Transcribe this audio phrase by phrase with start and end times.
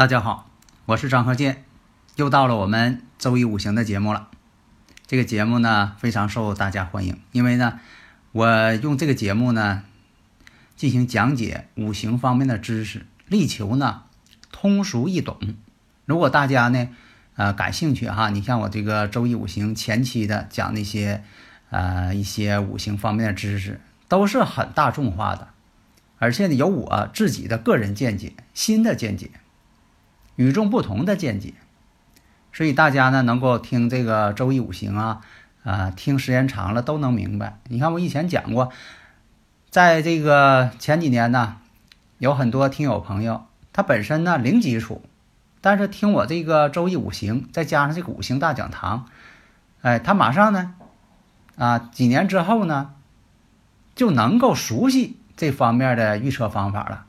[0.00, 0.48] 大家好，
[0.86, 1.62] 我是张鹤剑，
[2.16, 4.28] 又到了我们周一五行的节目了。
[5.06, 7.80] 这个节目呢非常受大家欢迎，因为呢，
[8.32, 9.82] 我用这个节目呢
[10.74, 14.04] 进行讲解五行方面的知识，力求呢
[14.50, 15.36] 通俗易懂。
[16.06, 16.88] 如果大家呢
[17.36, 21.22] 呃感兴趣哈，你像我这个周一五行前期的讲那些
[21.68, 25.48] 呃一些五行方面的知识，都是很大众化的，
[26.16, 29.30] 而且呢有我自己的个人见解、新的见解。
[30.40, 31.52] 与众不同的见解，
[32.50, 35.20] 所以大家呢能够听这个周易五行啊，
[35.64, 37.58] 啊，听时间长了都能明白。
[37.68, 38.72] 你看我以前讲过，
[39.68, 41.58] 在这个前几年呢，
[42.16, 45.02] 有很多听友朋友，他本身呢零基础，
[45.60, 49.10] 但是听我这个周易五行，再加上这个五行大讲堂，
[49.82, 50.74] 哎，他马上呢，
[51.56, 52.94] 啊，几年之后呢，
[53.94, 57.04] 就能够熟悉这方面的预测方法了。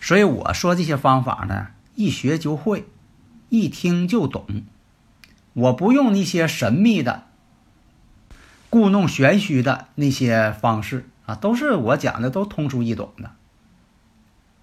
[0.00, 1.68] 所以我说这些方法呢。
[1.96, 2.86] 一学就会，
[3.48, 4.46] 一听就懂。
[5.54, 7.24] 我不用那些神秘的、
[8.68, 13.32] 故弄玄虚的那些方式啊，都是我讲的，都通俗易懂的。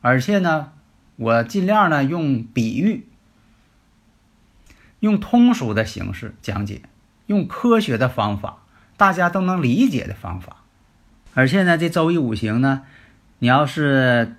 [0.02, 0.74] 而且呢，
[1.16, 3.08] 我尽量呢用比喻、
[5.00, 6.84] 用通俗的形式讲解，
[7.26, 8.60] 用科学的方法，
[8.96, 10.58] 大家都能理解的方法。
[11.34, 12.84] 而且呢，这周易五行呢，
[13.40, 14.36] 你要是。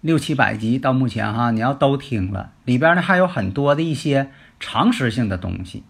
[0.00, 5.82] 六七百集到目前哈，你要都听了，里边呢还有很多的一些常识性的东西，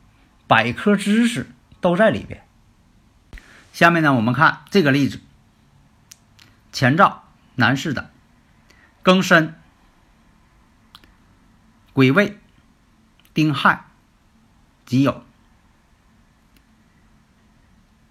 [0.47, 2.43] 百科知识都在里边。
[3.73, 5.21] 下面呢，我们看这个例子：
[6.73, 7.25] 前兆
[7.57, 8.11] 男士的
[9.05, 9.55] 庚申、
[11.93, 12.39] 癸未、
[13.35, 13.85] 丁亥、
[14.87, 15.21] 己酉。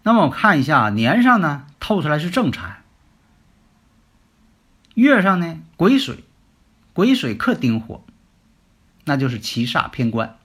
[0.03, 2.81] 那么我看一下年上呢，透出来是正财。
[4.93, 6.23] 月上呢，癸水，
[6.93, 8.03] 癸水克丁火，
[9.05, 10.37] 那就是七煞偏官。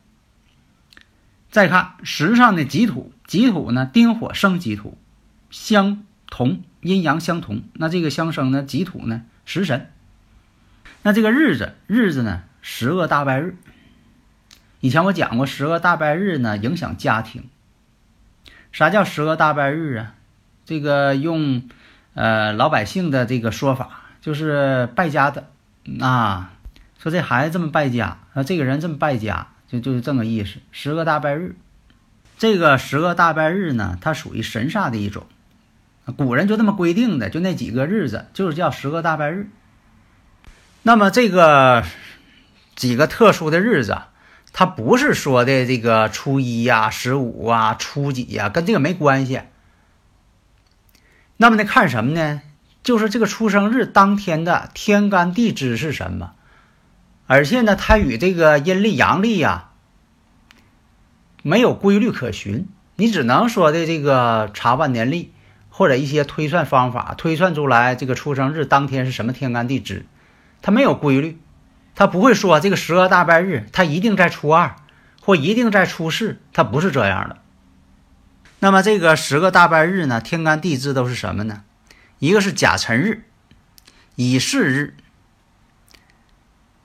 [1.51, 4.97] 再看时上的己土，己土呢，丁火生己土，
[5.51, 7.63] 相同，阴阳相同。
[7.73, 9.91] 那这个相生呢，己土呢，食神。
[11.03, 13.57] 那这个日子，日子呢，十恶大败日。
[14.81, 17.49] 以前我讲过，十恶大败日呢，影响家庭。
[18.71, 20.15] 啥叫十恶大败日啊？
[20.65, 21.69] 这个用
[22.15, 24.02] 呃老百姓的这个说法。
[24.23, 25.49] 就是败家的，
[26.01, 26.53] 啊，
[26.99, 30.61] 说这孩子这么败家，啊，这个人这么败家，就就是这么意思。
[30.71, 31.57] 十个大败日，
[32.39, 35.27] 这个十个大败日呢，它属于神煞的一种，
[36.17, 39.51] 古人就这么规定的，就那几个日子，就是叫十个大败日。
[40.85, 41.85] 那么这个
[42.77, 44.03] 几个特殊的日子，
[44.53, 49.43] 它不是说的这个初一呀、十五啊、初几呀，跟这个没关系。
[51.39, 52.41] 那么得看什么呢？
[52.83, 56.33] 就是这个出生日当天的天干地支是什么，
[57.27, 59.71] 而且呢，它与这个阴历阳历呀
[61.43, 62.67] 没有规律可循，
[62.97, 65.33] 你只能说的这个查万年历
[65.69, 70.05] 或者一些推算方法推算出来这个出生日当天是什么天干地支，
[70.61, 71.39] 它没有规律，
[71.95, 74.77] 它不会说这个十个大拜日它一定在初二
[75.21, 77.39] 或一定在初四，它不是这样的。
[78.59, 81.63] 那么这个十个大拜日呢，天干地支都是什么呢？
[82.23, 83.25] 一个是甲辰日、
[84.15, 84.95] 乙巳日、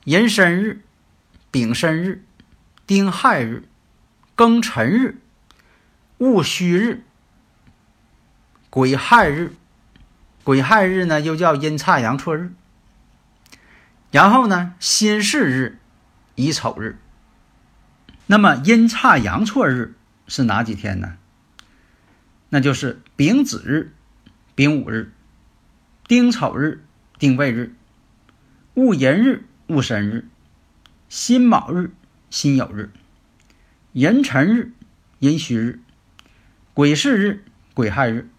[0.03, 0.81] 寅申日、
[1.51, 2.25] 丙申日、
[2.88, 3.69] 丁亥日、
[4.35, 5.21] 庚辰日、
[6.17, 7.03] 戊戌日、
[8.71, 9.53] 癸亥日。
[10.44, 12.51] 癸亥日呢，又叫阴差阳错日。
[14.09, 15.77] 然后呢，辛巳日、
[16.33, 16.97] 乙丑日。
[18.25, 19.94] 那么阴差阳错日
[20.27, 21.19] 是哪几天呢？
[22.50, 23.94] 那就是丙子日、
[24.56, 25.12] 丙午日。
[26.07, 26.86] 丁丑日、
[27.19, 27.74] 丁未日、
[28.75, 30.25] 戊寅日、戊申日、
[31.09, 31.92] 辛卯日、
[32.30, 32.92] 辛酉日、
[33.92, 34.71] 壬辰日、
[35.19, 35.81] 壬戌日、
[36.74, 37.44] 癸巳日、
[37.74, 38.30] 癸亥日。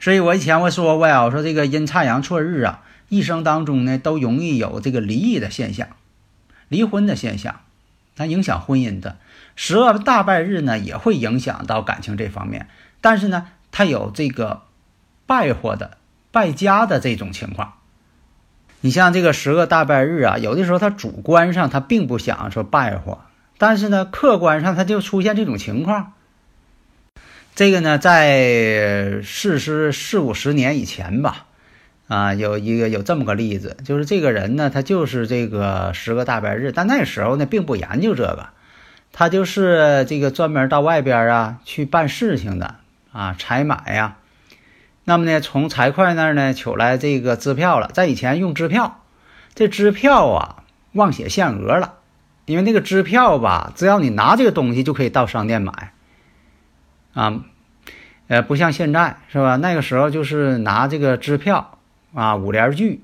[0.00, 5.90] 所以我以前我说过呀，我说这个阴差阳错日啊，一生当中呢都容易有这个离异的现象、
[6.66, 7.60] 离婚的现象，
[8.16, 9.20] 它影响婚姻的。
[9.54, 12.68] 十个大败日呢，也会影响到感情这方面，
[13.00, 14.62] 但是呢，它有这个
[15.24, 15.98] 败火的、
[16.36, 17.72] 败家的这种情况。
[18.82, 23.20] 你像这个十个大败日啊，有的时候他主观上他并不想说败火，
[23.56, 26.12] 但是呢，客观上他就出现这种情况。
[27.54, 31.46] 这个呢，在四十四五十年以前吧，
[32.06, 38.50] 啊，有一个有这么个例子，就是这个人呢，他就是这个十个大败日，但那时候呢，并不研究这个，
[39.10, 42.74] 他就是这个专门到外边啊去办事情的
[43.10, 44.18] 啊，采买呀。
[45.08, 49.04] 那么呢，从财会那儿呢取来这个支票了，在以前用支票，
[49.54, 50.64] 这支票啊
[50.94, 51.94] 忘写限额了，
[52.44, 55.92] 因为那个支票吧，只要你拿这个东西就可以到商店买。
[57.14, 57.44] 啊，
[58.26, 59.54] 呃，不像现在是吧？
[59.54, 61.78] 那个时候就是拿这个支票
[62.12, 63.00] 啊，五联据。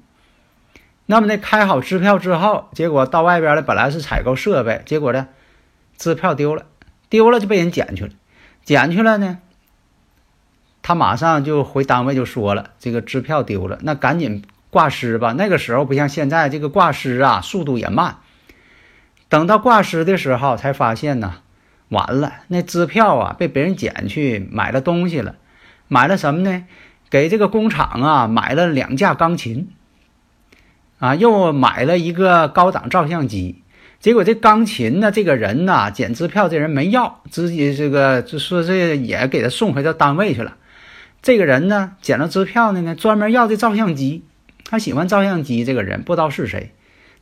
[1.07, 5.29] 那么呢，开好支票之后，结果到外边了，本来是采购设备，结果呢，
[5.97, 6.67] 支票丢了，
[7.09, 8.11] 丢了就被人捡去了，
[8.65, 9.39] 捡去了呢，
[10.83, 15.33] 他马上就回单位就说了，这个支票丢了，那赶紧挂失吧。
[15.33, 18.17] 那个时候不像现在，这个挂失啊，速度也慢。
[19.29, 21.37] 等到挂失的时候，才发现呢。
[21.89, 25.35] 完了，那支票啊被别人捡去买了东西了，
[25.89, 26.65] 买了什么呢？
[27.11, 29.69] 给这个工厂啊买了两架钢琴，
[30.99, 33.63] 啊，又买了一个高档照相机。
[34.01, 40.57] 结果这钢琴呢，这个人呢捡支票，这人没要，直接这个就说这也给他送回到单位去了。
[41.23, 44.25] 这个人呢捡了支票呢呢，专门要这照相机，
[44.65, 45.65] 他喜欢照相机。
[45.65, 46.73] 这个人不知道是谁，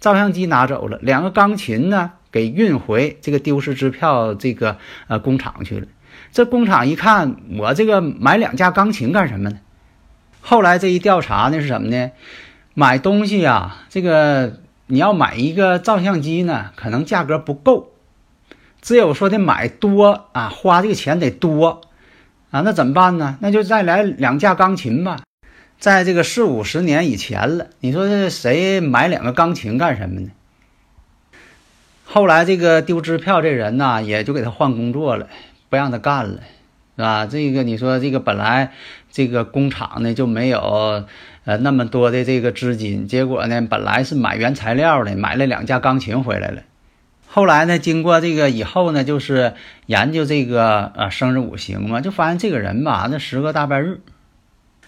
[0.01, 2.13] 照相机拿走了，两个钢琴呢？
[2.33, 5.87] 给运回这个丢失支票这个呃工厂去了。
[6.31, 9.59] 这工厂一看，我这个买两架钢琴干什么呢？
[10.41, 12.13] 后来这一调查呢是什么呢？
[12.73, 17.95] 买东西呀，这个你要买一个照相机呢，可能价格不够，
[18.81, 21.81] 只有说的买多啊，花这个钱得多
[22.51, 23.39] 啊，那怎么办呢？
[23.41, 25.21] 那就再来两架钢琴吧。
[25.79, 30.31] 在这个四五十年以前了，你说这谁买两个钢琴干什么呢？
[32.05, 35.29] 后来这个丢支票这人呢，也就给他换工作了，
[35.69, 36.41] 不让他干了，
[36.97, 37.27] 是吧？
[37.27, 38.73] 这个你说这个本来
[39.13, 41.05] 这个工厂呢就没有
[41.45, 46.63] 呃那么多的这个资金，结果呢本来是买原材料的，买了两架钢琴回来了。
[47.33, 49.55] 后来呢，经过这个以后呢，就是
[49.87, 54.01] 研究这个呃生日五行嘛，就发现这个人吧，那十个大半日。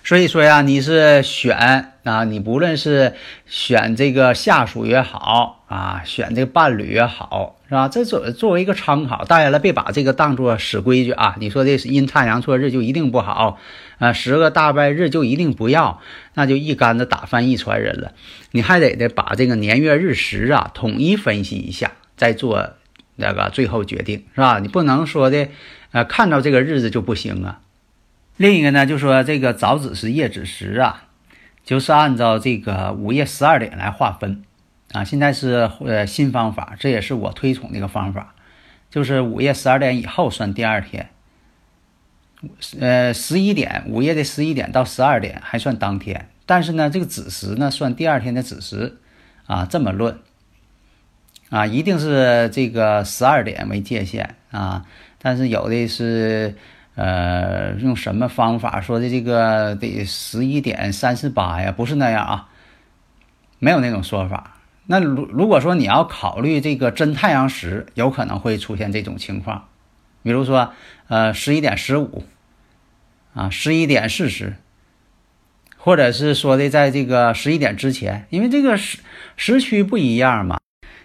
[0.02, 3.14] 所以说呀，你是选啊，你不论是
[3.46, 7.86] 选这个下属也好啊，选这个伴侣也好，是吧？
[7.86, 11.36] 这作作为一个参考，当然了，别把这个当做死规矩啊。
[11.38, 13.60] 你说这是阴差阳错日就一定不好
[13.98, 16.00] 啊，十个大败日就一定不要，
[16.34, 18.10] 那就一竿子打翻一船人了。
[18.50, 22.74] 你还得得把这个年月日时啊统一分析一下，再做
[23.16, 24.60] 那个最后决定，是吧？
[24.60, 25.48] 你不能说的，
[25.90, 27.60] 呃，看到这个日子就不行啊。
[28.36, 31.08] 另一个呢，就说这个早子时、夜子时啊，
[31.64, 34.44] 就是按照这个午夜十二点来划分
[34.92, 35.02] 啊。
[35.02, 38.36] 现在是呃新方法，这也是我推崇的一个方法，
[38.88, 41.10] 就是午夜十二点以后算第二天，
[42.78, 48.98] 呃十一点午夜的十一点到十二点还算当天，但是呢这个子时呢算第二天的子时
[49.46, 50.20] 啊，这么论
[51.52, 54.84] 啊，一定是这个十二点为界限啊，
[55.20, 56.56] 但是有的是。
[56.94, 59.08] 呃，用什么方法说的？
[59.08, 61.72] 这个得十一点三十八呀？
[61.72, 62.48] 不是那样啊，
[63.58, 64.58] 没有那种说法。
[64.84, 69.68] 那如如果说你要考虑这个真太阳时，有可能会出现这种情况，
[70.22, 70.74] 比如说
[71.08, 72.24] 呃十一点十五
[73.32, 74.56] 啊，十一点四十，
[75.78, 78.98] 或者是说的在这个十一点之前，因为这个时
[79.36, 80.60] 时区不一样嘛，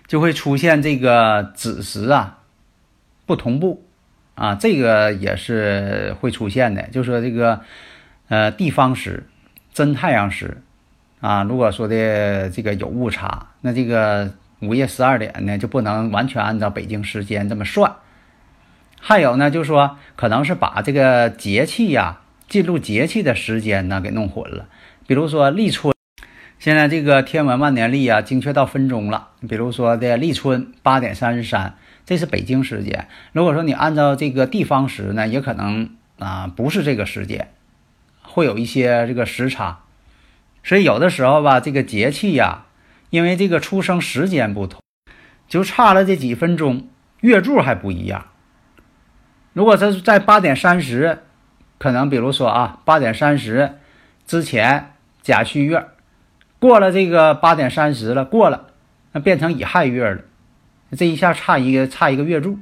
[0.07, 2.39] 就会出现这个子时啊
[3.25, 3.83] 不同步。
[4.35, 7.61] 啊，这个也是会出现的，就说这个，
[8.27, 9.25] 呃，地方时、
[9.73, 10.61] 真太阳时，
[11.21, 17.95] 啊，如果说的这个有误差，那这个午夜十二点呢，就不能完全按照北京时间这么算。
[18.99, 24.69] 还有呢，就说可能是把这个节气呀，进入节气的时间呢给弄混了。
[25.07, 25.95] 比如说立春，
[26.67, 29.29] 现在这个天文万年历啊，精确到分钟了。
[29.47, 31.77] 比如说的立春八点三十三。
[32.05, 33.07] 这是北京时间。
[33.31, 37.53] 如果说你按照这个地方时呢，也可能啊不是这个时间，
[38.21, 39.79] 会有一些这个时差。
[40.61, 42.65] 所以有的时候吧，这个节气呀，
[43.11, 44.81] 因为这个出生时间不同，
[45.47, 46.89] 就差了这几分钟，
[47.21, 48.25] 月柱还不一样。
[49.53, 51.19] 如果这是在八点三十，
[51.77, 53.77] 可能比如说啊，八点三十
[54.25, 55.87] 之前甲戌月，
[56.59, 58.67] 过了这个八点三十了，过了，
[59.11, 60.21] 那变成乙亥月了。
[60.97, 62.57] 这一下差一个差一个月柱。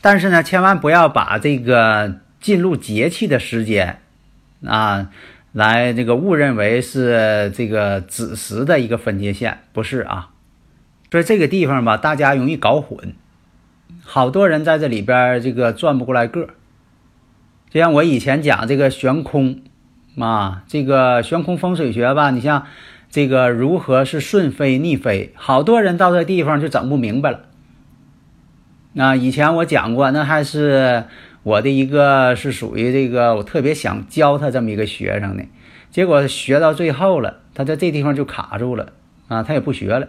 [0.00, 4.00] 但是呢，千万不要把这个进入节气的时间
[4.64, 5.10] 啊，
[5.52, 10.30] 来这个误认为是这个子时的一个分界线，不是啊。
[11.10, 13.14] 所以这个地方吧，大家容易搞混，
[14.02, 16.48] 好多人在这里边这个转不过来个。
[17.68, 19.62] 就像我以前讲这个悬空
[20.18, 22.66] 啊，这个悬空风水学吧，你像
[23.10, 27.40] 这个如何是顺飞逆飞，好多人到这地方就整不明白了。
[28.92, 31.04] 那以前我讲过，那还是
[31.42, 35.44] 我的一个是属于这个我特别想教他这么一个学生的，
[35.90, 38.92] 结果学到最后了，他在这地方就卡住了
[39.28, 40.08] 啊，他也不学了。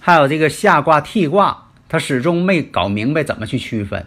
[0.00, 4.06] 还有这个下卦替卦，他始终没搞明白怎么去区分。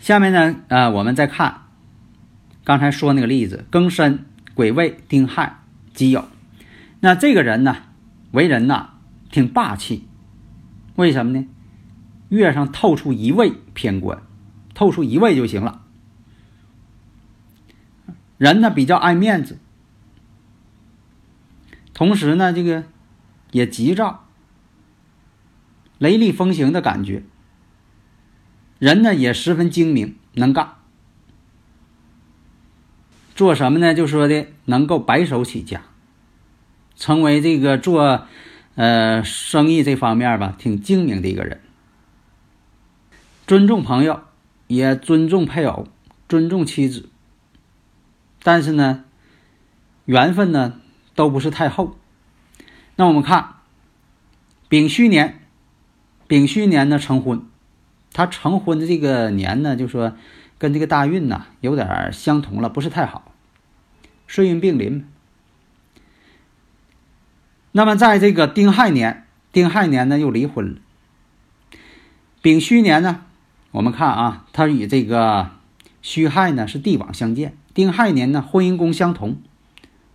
[0.00, 1.61] 下面呢，啊，我们再看
[2.64, 5.60] 刚才说那个例子：庚申、癸未、丁亥、
[5.92, 6.24] 己酉。
[7.00, 7.76] 那这个人呢，
[8.30, 8.90] 为人呐
[9.30, 10.06] 挺霸气，
[10.94, 11.46] 为什么呢？
[12.28, 14.22] 月上透出一位偏官，
[14.74, 15.82] 透出一位就行了。
[18.38, 19.58] 人呢比较爱面子，
[21.92, 22.84] 同时呢这个
[23.50, 24.26] 也急躁，
[25.98, 27.24] 雷厉风行的感觉。
[28.78, 30.76] 人呢也十分精明能干，
[33.42, 33.92] 做什么呢？
[33.92, 35.82] 就说的能够白手起家，
[36.94, 38.28] 成为这个做
[38.76, 41.60] 呃生意这方面吧挺精明的一个人。
[43.44, 44.20] 尊重朋友，
[44.68, 45.88] 也尊重配偶，
[46.28, 47.08] 尊重妻子。
[48.44, 49.02] 但是呢，
[50.04, 50.74] 缘分呢
[51.16, 51.96] 都不是太厚。
[52.94, 53.54] 那我们看
[54.68, 55.40] 丙戌年，
[56.28, 57.44] 丙戌年呢成婚，
[58.12, 60.12] 他成婚的这个年呢，就说
[60.58, 63.31] 跟这个大运呢有点相同了，不是太好，
[64.32, 65.04] 岁运并临。
[67.72, 70.78] 那么在这个丁亥年，丁亥年呢又离婚了。
[72.40, 73.24] 丙戌年呢？
[73.72, 75.50] 我们看啊，他与这个
[76.00, 79.36] 戌亥呢是地网相见，丁亥年呢婚姻宫相同，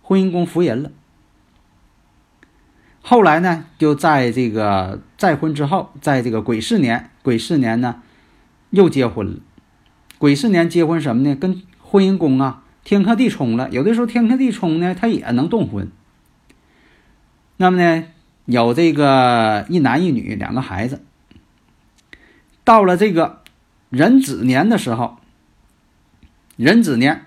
[0.02, 0.90] 婚姻宫福人了。
[3.00, 8.02] 后来呢，就在这个再婚之后，在这个癸巳年，癸巳年呢
[8.70, 9.36] 又结婚了。
[10.18, 11.36] 癸巳年结婚什么呢？
[11.36, 13.68] 跟婚姻宫啊天克地冲了。
[13.68, 15.92] 有的时候天克地冲呢，它也能动婚。
[17.58, 18.04] 那么呢，
[18.46, 21.02] 有这个一男一女两个孩子，
[22.64, 23.42] 到了这个。
[23.90, 25.16] 壬子年的时候，
[26.56, 27.26] 壬子年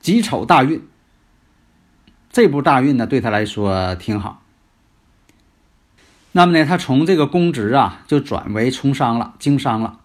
[0.00, 0.82] 己丑大运，
[2.32, 4.42] 这部大运呢对他来说挺好。
[6.32, 10.00] 那么呢，他从这个公职啊就转为从商了，经商了。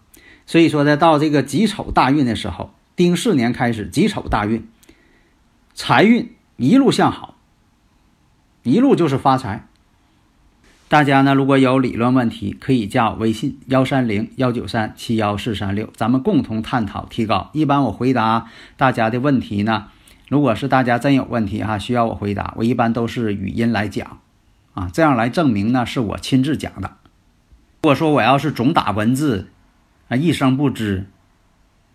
[0.46, 4.66] 所以说呢，到这个己丑大运的时候，丁巳年开始己丑大运，
[5.74, 7.34] 财运一路向好，
[8.62, 9.66] 一路就是发财。
[10.86, 17.50] 大家呢，如果有理论问题，可以加我微信幺三零幺九三七幺四三六，咱们共同探讨提高。
[17.52, 19.88] 一般我回答大家的问题呢，
[20.28, 24.20] 如果是大家真有问题哈，需要我回答，我一般都是语音来讲，
[24.74, 26.92] 啊，这样来证明呢是我亲自讲的。
[27.82, 29.48] 如果说我要是总打文字，
[30.08, 31.06] 啊，一声不吱，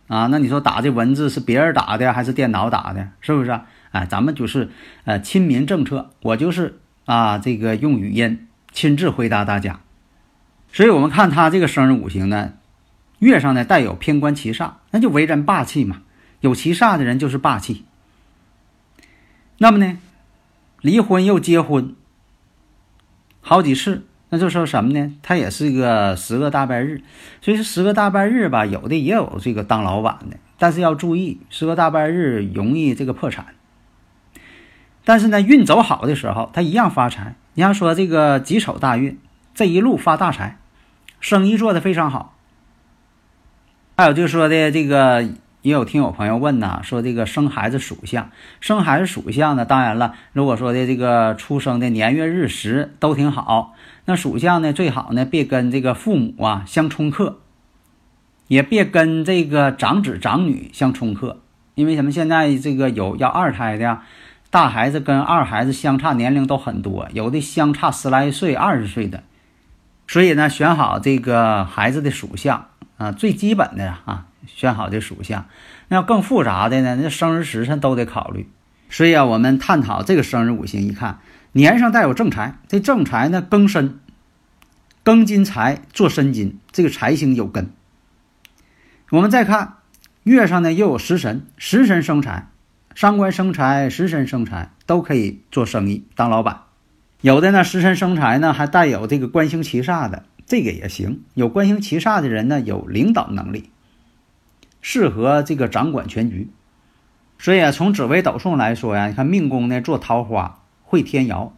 [0.10, 3.12] 啊，那你说打这文字是别人打的还是电脑打的？
[3.22, 3.62] 是不是？
[3.92, 4.70] 哎，咱们就是
[5.06, 8.46] 呃亲民政策，我就是啊这个用语音。
[8.72, 9.80] 亲自回答大家，
[10.72, 12.54] 所以我们看他这个生日五行呢，
[13.18, 16.04] 月上呢带有偏官七煞，那就为人霸气嘛。
[16.42, 17.84] 有七煞的人就是霸气。
[19.58, 19.98] 那么呢，
[20.82, 21.96] 离婚又结婚
[23.42, 25.14] 好几次，那就说什么呢？
[25.24, 27.02] 他也是一个十个大半日。
[27.42, 33.48] 所以说十个大半日吧，有的也有这个当老板的，但是要注意，十个大半日容易这个破产。
[35.04, 37.36] 但是呢，运走好的时候，他一样发财。
[37.56, 39.18] 你要说这个己丑大运，
[39.56, 40.60] 这一路发大财，
[41.20, 42.36] 生意做得非常好。
[43.98, 45.28] 还有就是说的这个，
[45.62, 48.30] 也有听友朋友问呐，说这个生孩子属相，
[48.62, 53.76] 生孩子属相呢，当然了，如果说的这个出生的年月日时都挺好，
[54.06, 57.40] 那属相呢最好呢别跟这个父母啊相冲克，
[58.48, 61.42] 也别跟这个长子长女相冲克，
[61.76, 62.12] 因为什么？
[62.12, 64.00] 现在这个有要二胎的。
[64.52, 69.22] 大孩子跟二孩子相差年龄都很多，有的相差十来岁、二十岁的，
[70.08, 72.66] 所以呢，选好这个孩子的属相
[72.98, 75.46] 啊，最基本的啊，选好的属相。
[75.88, 78.50] 那要更复杂的呢，那生日时辰都得考虑。
[78.90, 81.20] 所以啊，我们探讨这个生日五行，一看
[81.52, 84.00] 年上带有正财，这正财呢庚申，
[85.04, 87.72] 庚金财做申金，这个财星有根。
[89.12, 89.76] 我们再看
[90.24, 92.48] 月上呢又有食神，食神生财。
[92.96, 96.64] 伤官生财，食神生财，都可以做生意当老板。
[97.22, 101.24] 有的呢，食神生财呢，还带有这个官星七煞的，这个也行。
[101.34, 103.70] 有官星七煞的人呢，有领导能力，
[104.82, 106.50] 适合这个掌管全局。
[107.38, 111.54] 所以啊，从紫微斗数来说呀，你看命宫呢做桃花，会天姚，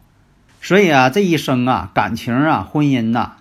[0.60, 3.32] 所以啊，这一生啊，感情啊，婚姻呐，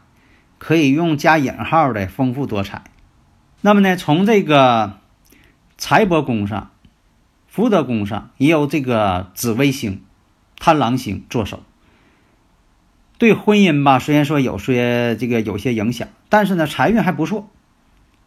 [0.57, 2.83] 可以用加引号的丰富多彩。
[3.61, 4.97] 那么呢，从这个
[5.77, 6.71] 财帛宫上、
[7.47, 10.01] 福德宫上也有这个紫微星、
[10.57, 11.61] 贪狼星坐守。
[13.19, 17.47] 对婚姻吧，虽然说有些这个有些影响，但是呢，财运还不错。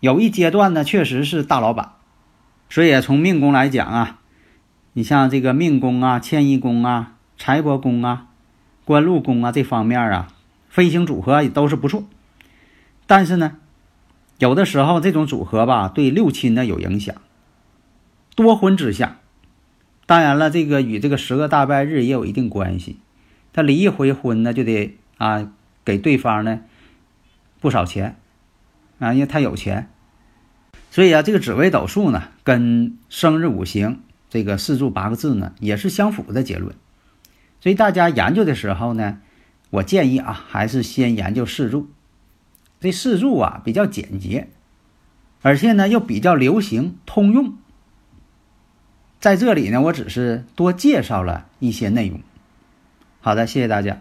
[0.04, 1.92] 有一阶段呢，确实是大老板。
[2.68, 4.20] 所以从命宫来讲啊，
[4.92, 8.26] 你像这个命宫啊、迁移宫啊、财帛宫啊、
[8.84, 10.28] 官禄宫啊这方面啊，
[10.68, 12.04] 飞行组合也都是不错。
[13.06, 13.56] 但是呢，
[14.38, 17.14] 有的时候这种组合吧，对六亲呢有影响。
[18.34, 19.20] 多婚之下，
[20.04, 22.99] 当然了，这个与这个十个大败日也有一定关系。
[23.54, 25.50] 他离一回婚呢，就得啊
[25.82, 26.61] 给对方呢
[27.58, 28.16] 不少钱
[28.99, 29.88] 啊，因为他有钱，
[30.95, 36.77] 所以啊，这个紫微斗数呢，跟生日五行这个四柱八个字呢，也是相符的结论。
[37.61, 39.19] 所以大家研究的时候呢，
[39.71, 41.89] 我建议啊，还是先研究四柱。
[42.79, 44.47] 这四柱啊比较简洁，
[45.43, 47.55] 而且呢又比较流行通用。
[49.19, 52.21] 在这里呢，我只是多介绍了一些内容。
[53.21, 54.01] 好的，谢谢大家。